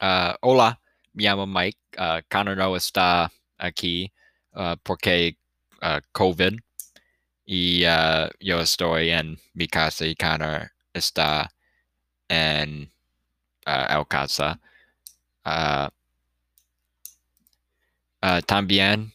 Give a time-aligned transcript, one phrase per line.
[0.00, 0.78] Uh, hola,
[1.14, 1.78] me llamo Mike.
[1.96, 4.10] Uh, Connor no está aquí
[4.54, 5.36] uh, porque
[5.82, 6.58] uh, COVID.
[7.46, 11.48] Y uh, yo estoy en mi casa y Connor está
[12.28, 12.90] en
[13.66, 14.58] uh, el casa.
[18.46, 19.12] También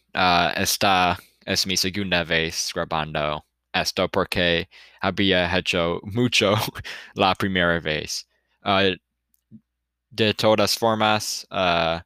[0.56, 3.44] esta es mi segunda vez grabando
[3.74, 4.70] esto porque
[5.02, 6.56] había hecho mucho
[7.16, 8.26] la primera vez.
[8.64, 8.96] Uh,
[10.14, 12.00] de todas formas, uh,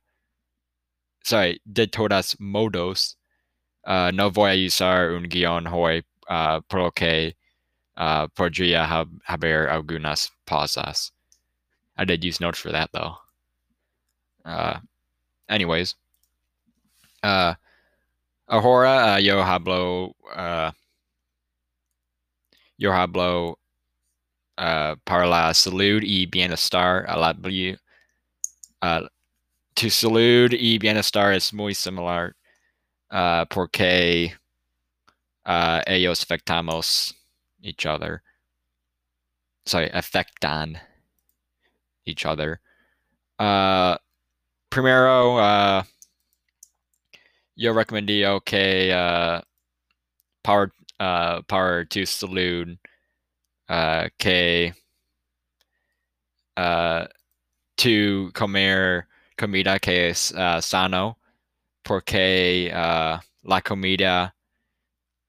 [1.23, 3.15] sorry, de todas modos,
[3.85, 7.33] uh, no voy a usar un guión hoy uh, porque
[7.97, 11.11] uh, podría ha haber algunas pausas.
[11.97, 13.15] I did use notes for that though.
[14.43, 14.79] Uh,
[15.49, 15.95] anyways,
[17.23, 17.55] uh,
[18.47, 20.71] ahora uh, yo hablo, uh,
[22.77, 23.55] yo hablo
[24.57, 27.05] uh, para la salud y bienestar.
[27.07, 27.33] A la,
[28.85, 29.07] uh,
[29.75, 32.35] to salud y bienestar es muy similar
[33.11, 34.33] uh, porque
[35.45, 37.13] uh, ellos afectamos
[37.63, 38.21] each other.
[39.65, 40.79] Sorry, afectan
[42.05, 42.59] each other.
[43.39, 43.97] Uh,
[44.69, 45.83] primero, uh,
[47.55, 49.41] yo recomendaría que uh,
[50.43, 52.77] power, uh, power to salud
[53.67, 54.73] uh, que
[56.55, 57.07] uh,
[57.77, 61.17] to comer comida que es uh, sano
[61.83, 64.33] porque uh, la comida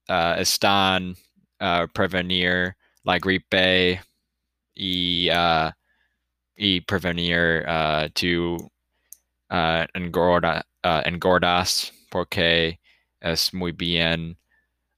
[0.08, 1.16] uh, están
[1.60, 2.74] uh, prevenir
[3.04, 4.00] la gripe
[4.74, 5.70] y, uh,
[6.56, 8.08] y prevenir uh,
[9.50, 12.78] uh, engorda, uh, engordas porque
[13.20, 14.36] es muy bien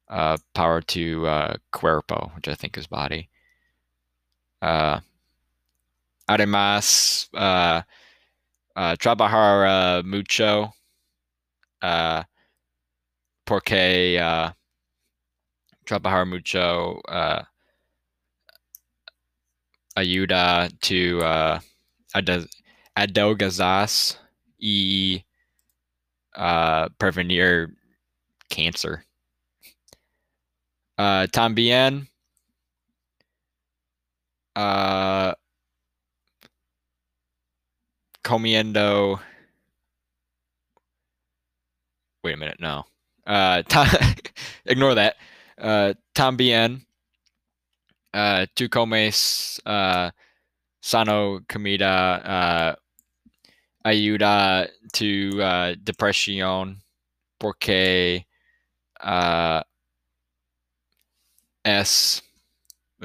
[0.08, 3.28] uh, para tu uh, cuerpo, which I think is body.
[4.60, 5.00] Uh,
[6.28, 7.82] además, uh,
[8.76, 10.72] uh, trabajar mucho
[11.82, 12.22] uh,
[13.44, 14.52] porque uh,
[15.86, 17.42] trabajar mucho uh,
[19.96, 21.58] ayuda to uh,
[22.96, 23.88] adelgazar
[24.58, 25.24] y
[26.36, 27.74] uh, prevenir
[28.50, 29.04] cancer.
[30.98, 32.08] Uh, también
[34.56, 35.32] uh,
[38.28, 39.18] comiendo.
[42.22, 42.84] Wait a minute, no.
[43.26, 43.62] Uh,
[44.66, 45.16] ignore that.
[45.56, 46.82] Uh, también
[48.12, 50.10] uh, tú comes uh,
[50.82, 52.76] sano comida uh,
[53.84, 56.82] ayuda to uh, depresión
[57.40, 58.26] porque
[59.00, 59.62] uh,
[61.64, 62.22] es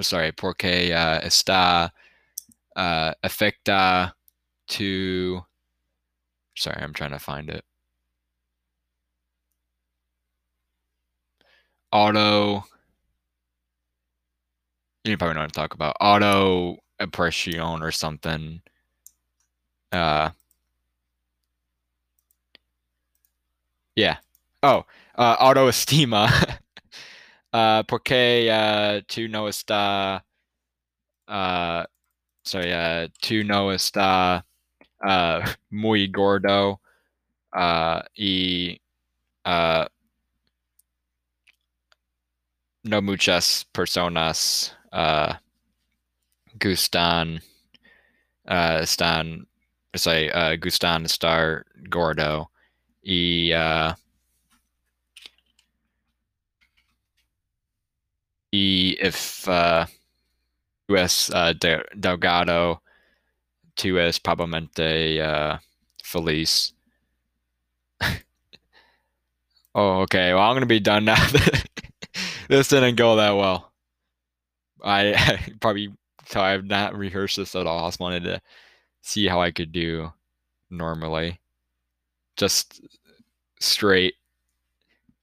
[0.01, 1.91] sorry porque uh, está
[2.75, 4.13] uh, afecta
[4.67, 5.43] to
[6.55, 7.63] sorry i'm trying to find it.
[11.91, 12.65] Auto
[15.03, 18.61] you probably know what i'm talking about auto oppression or something
[19.91, 20.29] uh
[23.95, 24.17] yeah
[24.63, 24.85] oh
[25.15, 26.27] uh autoestima
[27.53, 30.21] uh porque uh tu no está
[31.27, 31.85] uh
[32.45, 34.43] sorry uh tu no está
[35.03, 36.79] uh, muy gordo
[37.53, 38.79] uh, y
[39.45, 39.85] uh,
[42.83, 45.33] no muchas personas uh,
[46.59, 47.41] gustan
[48.47, 49.45] uh, están
[49.95, 52.49] say, uh, gustan estar gordo
[53.03, 53.93] y uh,
[58.51, 59.85] y if uh,
[60.89, 62.81] es uh, de delgado
[63.75, 65.57] tú es probablemente uh,
[66.03, 66.73] feliz.
[69.75, 70.33] oh, okay.
[70.33, 71.27] Well, I'm gonna be done now.
[72.47, 73.71] this didn't go that well.
[74.83, 75.93] I, I probably
[76.25, 77.85] so I have not rehearsed this at all.
[77.85, 78.41] I just wanted to
[79.01, 80.11] see how I could do
[80.69, 81.39] normally.
[82.37, 82.81] Just
[83.59, 84.15] straight,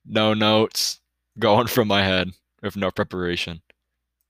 [0.07, 1.01] no notes,
[1.39, 2.31] going from my head
[2.63, 3.61] with no preparation.